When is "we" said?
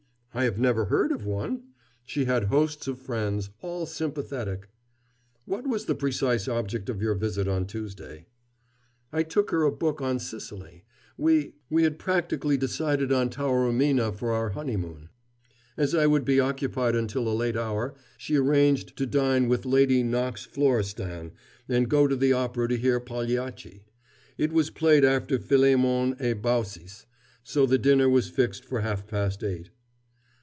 11.17-11.55, 11.69-11.83